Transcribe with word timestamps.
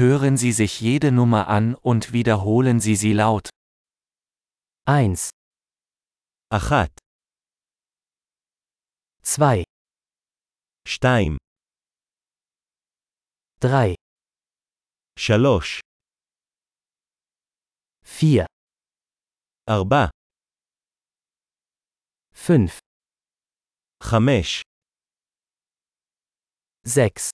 Hören 0.00 0.37
Sie 0.37 0.53
sich 0.53 0.79
jede 0.79 1.11
Nummer 1.11 1.49
an 1.49 1.75
und 1.75 2.13
wiederholen 2.13 2.79
Sie 2.79 2.95
sie 2.95 3.11
laut. 3.11 3.49
1, 4.87 5.29
אחת, 6.49 6.91
2, 9.23 9.63
שתיים, 10.87 11.37
3, 13.59 13.95
שלוש, 15.19 15.79
4, 18.05 18.45
ארבע, 19.69 20.09
5, 22.33 22.79
חמש, 24.03 24.61
6, 26.87 27.29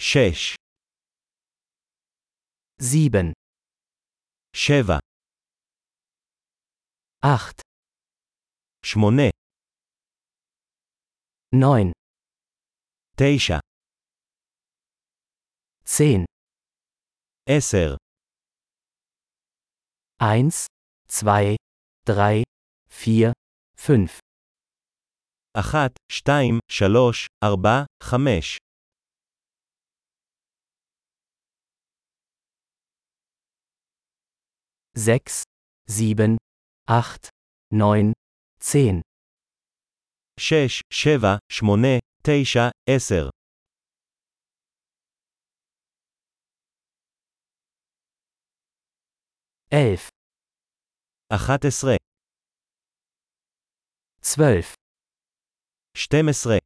שש, 0.00 0.56
7, 2.81 3.19
שבע, 4.55 4.99
8, 7.23 7.61
שמונה, 8.85 9.23
9, 11.51 11.93
תשע, 13.17 13.59
10, 15.85 16.25
עשר, 17.49 17.95
1, 20.21 20.39
2, 21.31 21.57
3, 21.71 22.27
4, 22.33 23.49
5, 23.79 24.17
אחת, 25.59 25.91
שתיים, 26.11 26.59
שלוש, 26.71 27.27
ארבע, 27.43 27.85
חמש, 28.03 28.57
6, 34.98 35.44
7, 35.86 36.38
8, 36.88 37.30
9, 37.70 38.12
10. 38.60 39.02
6, 40.36 40.82
7, 40.90 41.38
8, 41.48 42.00
9, 42.24 42.80
10. 42.88 43.30
elf, 49.70 50.08
11, 51.30 51.98
12, 54.22 54.74
12, 55.94 56.58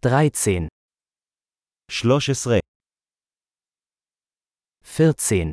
13, 0.00 0.68
13, 1.90 2.60
14, 4.82 5.52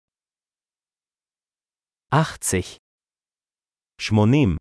80 2.13 2.77
80 3.97 4.57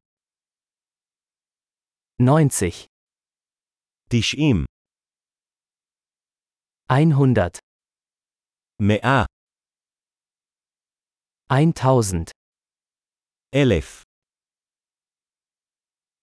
90 2.20 2.86
90 4.08 4.66
100 6.88 7.58
100 8.78 9.26
1000 11.48 12.32
1000 13.52 14.04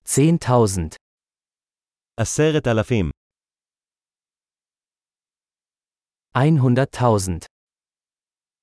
10000 0.06 0.98
10000 2.18 3.12
100.000 6.34 7.46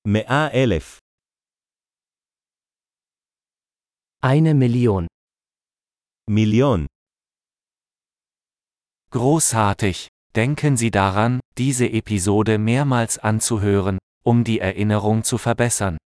100.000 0.07 1.04
Eine 4.27 4.55
Million. 4.55 5.05
Million. 6.27 6.87
Großartig! 9.11 10.07
Denken 10.35 10.77
Sie 10.77 10.89
daran, 10.89 11.39
diese 11.59 11.87
Episode 11.87 12.57
mehrmals 12.57 13.19
anzuhören, 13.19 13.99
um 14.23 14.43
die 14.43 14.59
Erinnerung 14.59 15.23
zu 15.23 15.37
verbessern. 15.37 15.99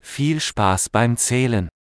Viel 0.00 0.38
Spaß 0.38 0.90
beim 0.90 1.16
Zählen! 1.16 1.68